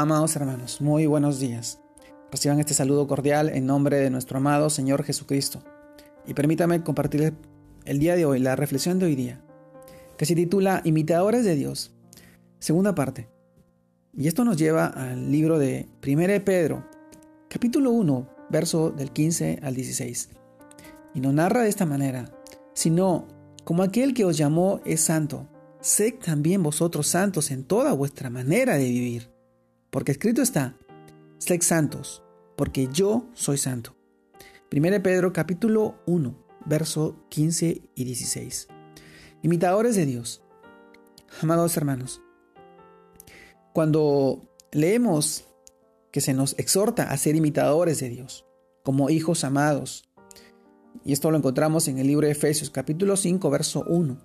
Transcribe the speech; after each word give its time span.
Amados 0.00 0.34
hermanos, 0.34 0.80
muy 0.80 1.04
buenos 1.04 1.40
días. 1.40 1.78
Reciban 2.32 2.58
este 2.58 2.72
saludo 2.72 3.06
cordial 3.06 3.50
en 3.50 3.66
nombre 3.66 3.98
de 3.98 4.08
nuestro 4.08 4.38
amado 4.38 4.70
Señor 4.70 5.04
Jesucristo. 5.04 5.62
Y 6.26 6.32
permítame 6.32 6.82
compartirles 6.82 7.34
el 7.84 7.98
día 7.98 8.16
de 8.16 8.24
hoy, 8.24 8.38
la 8.38 8.56
reflexión 8.56 8.98
de 8.98 9.04
hoy 9.04 9.14
día, 9.14 9.44
que 10.16 10.24
se 10.24 10.34
titula 10.34 10.80
Imitadores 10.84 11.44
de 11.44 11.54
Dios. 11.54 11.92
Segunda 12.60 12.94
parte. 12.94 13.28
Y 14.14 14.26
esto 14.26 14.42
nos 14.42 14.56
lleva 14.56 14.86
al 14.86 15.30
libro 15.30 15.58
de 15.58 15.86
1 16.02 16.46
Pedro, 16.46 16.86
capítulo 17.50 17.90
1, 17.90 18.26
verso 18.48 18.92
del 18.92 19.10
15 19.10 19.60
al 19.62 19.74
16. 19.74 20.30
Y 21.12 21.20
nos 21.20 21.34
narra 21.34 21.60
de 21.60 21.68
esta 21.68 21.84
manera, 21.84 22.32
sino 22.72 23.28
como 23.64 23.82
aquel 23.82 24.14
que 24.14 24.24
os 24.24 24.38
llamó 24.38 24.80
es 24.86 25.02
santo, 25.02 25.46
sed 25.82 26.14
también 26.24 26.62
vosotros 26.62 27.06
santos 27.06 27.50
en 27.50 27.64
toda 27.64 27.92
vuestra 27.92 28.30
manera 28.30 28.78
de 28.78 28.84
vivir 28.84 29.39
porque 29.90 30.12
escrito 30.12 30.40
está, 30.40 30.76
sed 31.38 31.62
santos, 31.62 32.22
porque 32.56 32.88
yo 32.92 33.26
soy 33.32 33.58
santo. 33.58 33.96
1 34.72 35.02
Pedro 35.02 35.32
capítulo 35.32 35.96
1, 36.06 36.34
verso 36.64 37.16
15 37.28 37.82
y 37.94 38.04
16. 38.04 38.68
Imitadores 39.42 39.96
de 39.96 40.06
Dios. 40.06 40.42
Amados 41.42 41.76
hermanos, 41.76 42.22
cuando 43.72 44.48
leemos 44.72 45.46
que 46.12 46.20
se 46.20 46.34
nos 46.34 46.58
exhorta 46.58 47.10
a 47.10 47.16
ser 47.16 47.36
imitadores 47.36 47.98
de 48.00 48.08
Dios, 48.08 48.46
como 48.84 49.10
hijos 49.10 49.44
amados, 49.44 50.08
y 51.04 51.12
esto 51.12 51.30
lo 51.30 51.36
encontramos 51.36 51.88
en 51.88 51.98
el 51.98 52.06
libro 52.06 52.26
de 52.26 52.32
Efesios 52.32 52.70
capítulo 52.70 53.16
5, 53.16 53.48
verso 53.50 53.84
1, 53.88 54.18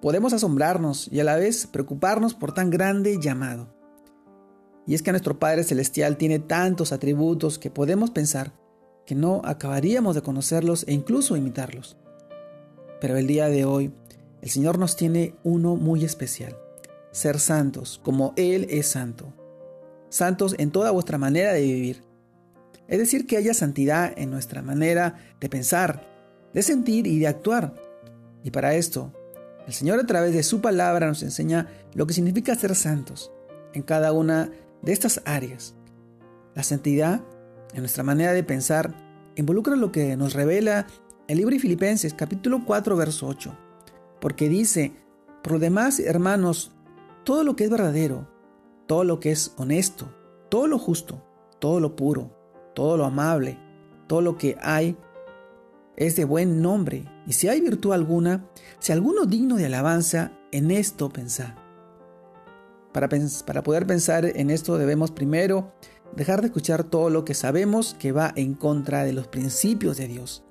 podemos 0.00 0.32
asombrarnos 0.32 1.08
y 1.10 1.20
a 1.20 1.24
la 1.24 1.36
vez 1.36 1.66
preocuparnos 1.66 2.34
por 2.34 2.52
tan 2.52 2.70
grande 2.70 3.18
llamado. 3.20 3.75
Y 4.86 4.94
es 4.94 5.02
que 5.02 5.10
nuestro 5.10 5.38
Padre 5.38 5.64
Celestial 5.64 6.16
tiene 6.16 6.38
tantos 6.38 6.92
atributos 6.92 7.58
que 7.58 7.70
podemos 7.70 8.10
pensar 8.10 8.52
que 9.04 9.14
no 9.14 9.42
acabaríamos 9.44 10.14
de 10.14 10.22
conocerlos 10.22 10.84
e 10.86 10.92
incluso 10.92 11.36
imitarlos. 11.36 11.96
Pero 13.00 13.16
el 13.16 13.26
día 13.26 13.48
de 13.48 13.64
hoy, 13.64 13.92
el 14.42 14.50
Señor 14.50 14.78
nos 14.78 14.96
tiene 14.96 15.34
uno 15.42 15.76
muy 15.76 16.04
especial, 16.04 16.56
ser 17.10 17.40
santos 17.40 18.00
como 18.04 18.32
Él 18.36 18.66
es 18.70 18.86
santo. 18.86 19.32
Santos 20.08 20.54
en 20.58 20.70
toda 20.70 20.92
vuestra 20.92 21.18
manera 21.18 21.52
de 21.52 21.62
vivir. 21.62 22.02
Es 22.88 22.98
decir, 22.98 23.26
que 23.26 23.36
haya 23.36 23.54
santidad 23.54 24.12
en 24.16 24.30
nuestra 24.30 24.62
manera 24.62 25.16
de 25.40 25.48
pensar, 25.48 26.06
de 26.54 26.62
sentir 26.62 27.06
y 27.08 27.18
de 27.18 27.26
actuar. 27.26 27.74
Y 28.44 28.52
para 28.52 28.74
esto, 28.76 29.12
el 29.66 29.72
Señor 29.72 29.98
a 29.98 30.06
través 30.06 30.32
de 30.32 30.44
su 30.44 30.60
palabra 30.60 31.08
nos 31.08 31.24
enseña 31.24 31.66
lo 31.94 32.06
que 32.06 32.14
significa 32.14 32.54
ser 32.54 32.76
santos 32.76 33.32
en 33.72 33.82
cada 33.82 34.12
una 34.12 34.50
de 34.82 34.92
estas 34.92 35.22
áreas. 35.24 35.76
La 36.54 36.62
santidad, 36.62 37.22
en 37.74 37.80
nuestra 37.80 38.02
manera 38.02 38.32
de 38.32 38.44
pensar, 38.44 38.94
involucra 39.36 39.76
lo 39.76 39.92
que 39.92 40.16
nos 40.16 40.32
revela 40.32 40.86
el 41.28 41.38
libro 41.38 41.54
de 41.54 41.60
Filipenses 41.60 42.14
capítulo 42.14 42.64
4 42.64 42.96
verso 42.96 43.26
8, 43.26 43.56
porque 44.20 44.48
dice, 44.48 44.92
por 45.42 45.54
lo 45.54 45.58
demás, 45.58 46.00
hermanos, 46.00 46.72
todo 47.24 47.44
lo 47.44 47.56
que 47.56 47.64
es 47.64 47.70
verdadero, 47.70 48.28
todo 48.86 49.04
lo 49.04 49.20
que 49.20 49.32
es 49.32 49.52
honesto, 49.56 50.14
todo 50.48 50.68
lo 50.68 50.78
justo, 50.78 51.22
todo 51.58 51.80
lo 51.80 51.96
puro, 51.96 52.32
todo 52.74 52.96
lo 52.96 53.04
amable, 53.04 53.58
todo 54.06 54.20
lo 54.20 54.38
que 54.38 54.56
hay 54.62 54.96
es 55.96 56.14
de 56.14 56.24
buen 56.24 56.62
nombre, 56.62 57.04
y 57.26 57.32
si 57.32 57.48
hay 57.48 57.60
virtud 57.60 57.92
alguna, 57.92 58.48
si 58.78 58.92
alguno 58.92 59.26
digno 59.26 59.56
de 59.56 59.66
alabanza, 59.66 60.32
en 60.52 60.70
esto 60.70 61.08
pensar. 61.10 61.65
Para, 62.96 63.62
poder 63.62 63.86
pensar 63.86 64.24
en 64.24 64.48
esto 64.48 64.78
debemos 64.78 65.10
primero 65.10 65.70
dejar 66.14 66.40
de 66.40 66.46
escuchar 66.46 66.82
todo 66.82 67.10
lo 67.10 67.26
que 67.26 67.34
sabemos 67.34 67.94
que 67.98 68.10
va 68.10 68.32
en 68.36 68.54
contra 68.54 69.04
de 69.04 69.12
los 69.12 69.28
principios 69.28 69.98
de 69.98 70.08
Dios. 70.08 70.44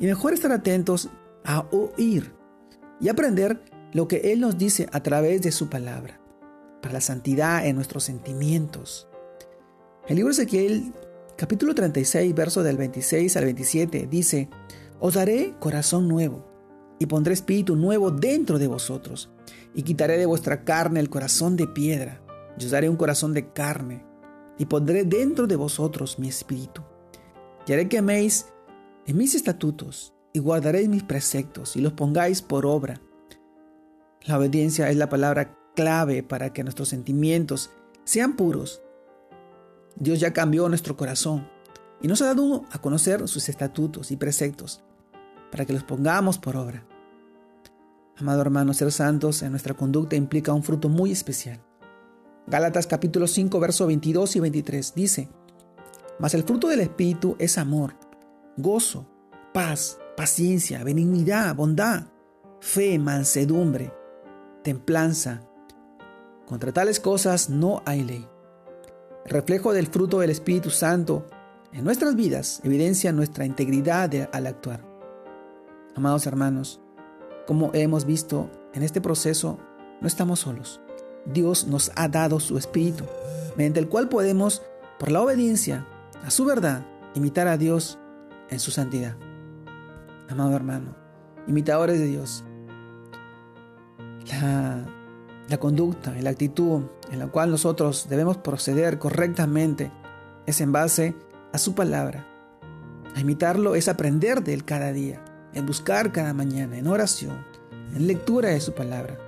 Y 0.00 0.06
mejor 0.06 0.32
estar 0.32 0.50
atentos 0.50 1.10
a 1.44 1.68
oír 1.70 2.34
y 3.00 3.08
aprender 3.08 3.62
lo 3.92 4.08
que 4.08 4.32
Él 4.32 4.40
nos 4.40 4.58
dice 4.58 4.88
a 4.90 5.04
través 5.04 5.42
de 5.42 5.52
su 5.52 5.68
palabra, 5.68 6.20
para 6.82 6.94
la 6.94 7.00
santidad 7.00 7.64
en 7.64 7.76
nuestros 7.76 8.02
sentimientos. 8.02 9.06
El 10.08 10.16
libro 10.16 10.32
Ezequiel, 10.32 10.92
capítulo 11.36 11.72
36, 11.76 12.34
verso 12.34 12.64
del 12.64 12.78
26 12.78 13.36
al 13.36 13.44
27, 13.44 14.08
dice, 14.10 14.48
Os 14.98 15.14
daré 15.14 15.54
corazón 15.60 16.08
nuevo 16.08 16.49
y 17.00 17.06
pondré 17.06 17.32
espíritu 17.32 17.74
nuevo 17.76 18.10
dentro 18.10 18.58
de 18.58 18.68
vosotros 18.68 19.30
y 19.74 19.82
quitaré 19.82 20.18
de 20.18 20.26
vuestra 20.26 20.64
carne 20.64 21.00
el 21.00 21.08
corazón 21.08 21.56
de 21.56 21.66
piedra, 21.66 22.22
y 22.58 22.64
os 22.64 22.70
daré 22.70 22.88
un 22.88 22.96
corazón 22.96 23.32
de 23.32 23.52
carne, 23.52 24.04
y 24.58 24.66
pondré 24.66 25.04
dentro 25.04 25.46
de 25.46 25.56
vosotros 25.56 26.18
mi 26.18 26.28
espíritu. 26.28 26.82
Y 27.66 27.72
haré 27.72 27.88
que 27.88 27.98
améis 27.98 28.46
en 29.06 29.16
mis 29.16 29.34
estatutos, 29.34 30.12
y 30.32 30.40
guardaréis 30.40 30.88
mis 30.88 31.02
preceptos, 31.02 31.74
y 31.74 31.80
los 31.80 31.94
pongáis 31.94 32.42
por 32.42 32.66
obra. 32.66 33.00
La 34.26 34.36
obediencia 34.36 34.90
es 34.90 34.96
la 34.96 35.08
palabra 35.08 35.56
clave 35.74 36.22
para 36.22 36.52
que 36.52 36.62
nuestros 36.62 36.90
sentimientos 36.90 37.70
sean 38.04 38.36
puros. 38.36 38.82
Dios 39.96 40.20
ya 40.20 40.32
cambió 40.32 40.68
nuestro 40.68 40.96
corazón 40.96 41.48
y 42.02 42.08
nos 42.08 42.20
ha 42.20 42.26
dado 42.26 42.64
a 42.70 42.78
conocer 42.80 43.26
sus 43.28 43.48
estatutos 43.48 44.10
y 44.10 44.16
preceptos 44.16 44.82
para 45.50 45.64
que 45.64 45.72
los 45.72 45.84
pongamos 45.84 46.38
por 46.38 46.56
obra. 46.56 46.86
Amado 48.20 48.42
hermano, 48.42 48.74
ser 48.74 48.92
santos 48.92 49.42
en 49.42 49.50
nuestra 49.50 49.72
conducta 49.72 50.14
implica 50.14 50.52
un 50.52 50.62
fruto 50.62 50.90
muy 50.90 51.10
especial. 51.10 51.58
Gálatas 52.46 52.86
capítulo 52.86 53.26
5, 53.26 53.58
verso 53.58 53.86
22 53.86 54.36
y 54.36 54.40
23 54.40 54.94
dice, 54.94 55.28
Mas 56.18 56.34
el 56.34 56.42
fruto 56.42 56.68
del 56.68 56.80
Espíritu 56.80 57.34
es 57.38 57.56
amor, 57.56 57.94
gozo, 58.58 59.08
paz, 59.54 59.98
paciencia, 60.18 60.84
benignidad, 60.84 61.54
bondad, 61.54 62.08
fe, 62.60 62.98
mansedumbre, 62.98 63.90
templanza. 64.62 65.40
Contra 66.46 66.72
tales 66.72 67.00
cosas 67.00 67.48
no 67.48 67.82
hay 67.86 68.02
ley. 68.02 68.28
El 69.24 69.30
reflejo 69.30 69.72
del 69.72 69.86
fruto 69.86 70.18
del 70.18 70.30
Espíritu 70.30 70.68
Santo 70.68 71.26
en 71.72 71.84
nuestras 71.84 72.14
vidas 72.16 72.60
evidencia 72.64 73.12
nuestra 73.12 73.46
integridad 73.46 74.10
al 74.30 74.46
actuar. 74.46 74.84
Amados 75.94 76.26
hermanos, 76.26 76.82
como 77.50 77.72
hemos 77.74 78.04
visto 78.04 78.48
en 78.74 78.84
este 78.84 79.00
proceso, 79.00 79.58
no 80.00 80.06
estamos 80.06 80.38
solos. 80.38 80.80
Dios 81.24 81.66
nos 81.66 81.90
ha 81.96 82.06
dado 82.06 82.38
su 82.38 82.56
Espíritu, 82.56 83.02
mediante 83.56 83.80
el 83.80 83.88
cual 83.88 84.08
podemos, 84.08 84.62
por 85.00 85.10
la 85.10 85.20
obediencia 85.20 85.84
a 86.24 86.30
su 86.30 86.44
verdad, 86.44 86.86
imitar 87.16 87.48
a 87.48 87.56
Dios 87.56 87.98
en 88.50 88.60
su 88.60 88.70
santidad. 88.70 89.16
Amado 90.28 90.54
hermano, 90.54 90.94
imitadores 91.48 91.98
de 91.98 92.06
Dios, 92.06 92.44
la, 95.48 95.58
conducta 95.58 96.16
y 96.16 96.22
la 96.22 96.30
actitud 96.30 96.82
en 97.10 97.18
la 97.18 97.26
cual 97.26 97.50
nosotros 97.50 98.06
debemos 98.08 98.36
proceder 98.36 99.00
correctamente 99.00 99.90
es 100.46 100.60
en 100.60 100.70
base 100.70 101.16
a 101.52 101.58
su 101.58 101.74
palabra. 101.74 102.28
A 103.16 103.18
imitarlo 103.18 103.74
es 103.74 103.88
aprender 103.88 104.44
de 104.44 104.54
él 104.54 104.64
cada 104.64 104.92
día 104.92 105.24
en 105.54 105.66
buscar 105.66 106.12
cada 106.12 106.32
mañana, 106.32 106.78
en 106.78 106.86
oración, 106.86 107.44
en 107.94 108.06
lectura 108.06 108.50
de 108.50 108.60
su 108.60 108.72
palabra, 108.72 109.18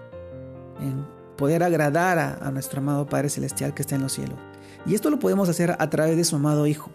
en 0.81 1.07
poder 1.37 1.63
agradar 1.63 2.19
a, 2.19 2.51
nuestro 2.51 2.81
amado 2.81 3.07
Padre 3.07 3.29
Celestial 3.29 3.75
que 3.75 3.83
está 3.83 3.97
en 3.97 4.03
los 4.03 4.13
cielos. 4.13 4.39
Y 4.87 4.95
esto 4.95 5.11
lo 5.11 5.19
podemos 5.19 5.49
hacer 5.49 5.77
a 5.79 5.91
través 5.91 6.17
de 6.17 6.25
su 6.25 6.37
amado 6.37 6.67
Hijo, 6.67 6.91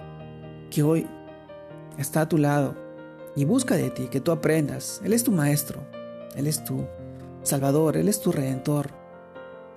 que 0.70 0.84
hoy 0.84 1.08
está 1.98 2.22
a 2.22 2.30
tu 2.30 2.38
lado 2.38 2.76
y 3.36 3.46
busca 3.46 3.76
de 3.76 3.90
ti 3.90 4.08
que 4.08 4.22
tú 4.22 4.32
aprendas. 4.32 5.02
Él 5.04 5.14
es 5.14 5.24
tu 5.24 5.32
Maestro, 5.32 5.82
Él 6.36 6.48
es 6.48 6.64
tu 6.64 6.86
Salvador, 7.44 7.98
Él 7.98 8.08
es 8.08 8.22
tu 8.22 8.32
Redentor, 8.32 8.92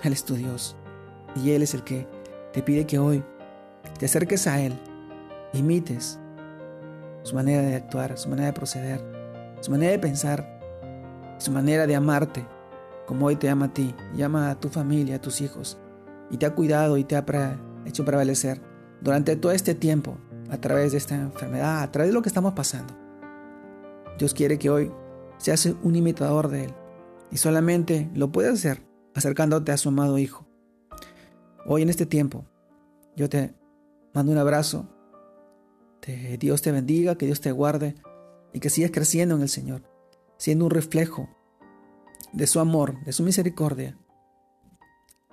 Él 0.02 0.12
es 0.12 0.24
tu 0.24 0.34
Dios. 0.34 0.76
Y 1.36 1.50
Él 1.50 1.62
es 1.62 1.74
el 1.74 1.84
que 1.84 2.06
te 2.52 2.62
pide 2.62 2.86
que 2.86 2.98
hoy 2.98 3.22
te 3.98 4.06
acerques 4.06 4.46
a 4.46 4.60
Él, 4.60 4.78
imites 5.52 6.18
su 7.22 7.34
manera 7.34 7.62
de 7.62 7.74
actuar, 7.74 8.16
su 8.18 8.28
manera 8.28 8.46
de 8.46 8.52
proceder 8.52 9.19
su 9.60 9.70
manera 9.70 9.92
de 9.92 9.98
pensar, 9.98 10.60
su 11.38 11.50
manera 11.52 11.86
de 11.86 11.94
amarte, 11.94 12.46
como 13.06 13.26
hoy 13.26 13.36
te 13.36 13.48
ama 13.48 13.66
a 13.66 13.74
ti, 13.74 13.94
llama 14.14 14.50
a 14.50 14.60
tu 14.60 14.68
familia, 14.68 15.16
a 15.16 15.20
tus 15.20 15.40
hijos, 15.40 15.78
y 16.30 16.36
te 16.36 16.46
ha 16.46 16.54
cuidado 16.54 16.96
y 16.96 17.04
te 17.04 17.16
ha 17.16 17.24
hecho 17.84 18.04
prevalecer 18.04 18.62
durante 19.00 19.36
todo 19.36 19.52
este 19.52 19.74
tiempo, 19.74 20.16
a 20.50 20.58
través 20.58 20.92
de 20.92 20.98
esta 20.98 21.14
enfermedad, 21.14 21.82
a 21.82 21.92
través 21.92 22.10
de 22.10 22.14
lo 22.14 22.22
que 22.22 22.28
estamos 22.28 22.54
pasando. 22.54 22.94
Dios 24.18 24.34
quiere 24.34 24.58
que 24.58 24.70
hoy 24.70 24.92
seas 25.38 25.66
un 25.82 25.96
imitador 25.96 26.48
de 26.48 26.64
Él, 26.64 26.74
y 27.30 27.36
solamente 27.36 28.10
lo 28.14 28.32
puedes 28.32 28.52
hacer 28.52 28.82
acercándote 29.14 29.72
a 29.72 29.76
su 29.76 29.88
amado 29.88 30.18
Hijo. 30.18 30.46
Hoy 31.66 31.82
en 31.82 31.88
este 31.88 32.06
tiempo, 32.06 32.46
yo 33.16 33.28
te 33.28 33.54
mando 34.12 34.32
un 34.32 34.38
abrazo, 34.38 34.88
que 36.00 36.38
Dios 36.38 36.62
te 36.62 36.72
bendiga, 36.72 37.16
que 37.16 37.26
Dios 37.26 37.40
te 37.40 37.52
guarde, 37.52 37.94
y 38.52 38.60
que 38.60 38.70
sigas 38.70 38.90
creciendo 38.90 39.36
en 39.36 39.42
el 39.42 39.48
Señor, 39.48 39.82
siendo 40.36 40.64
un 40.64 40.70
reflejo 40.70 41.28
de 42.32 42.46
su 42.46 42.60
amor, 42.60 43.02
de 43.04 43.12
su 43.12 43.22
misericordia, 43.22 43.98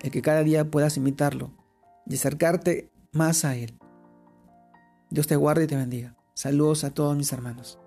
el 0.01 0.11
que 0.11 0.21
cada 0.21 0.43
día 0.43 0.69
puedas 0.69 0.97
imitarlo 0.97 1.51
y 2.05 2.15
acercarte 2.15 2.91
más 3.11 3.45
a 3.45 3.55
Él. 3.55 3.79
Dios 5.09 5.27
te 5.27 5.35
guarde 5.35 5.63
y 5.63 5.67
te 5.67 5.75
bendiga. 5.75 6.15
Saludos 6.33 6.83
a 6.83 6.91
todos 6.93 7.17
mis 7.17 7.31
hermanos. 7.33 7.79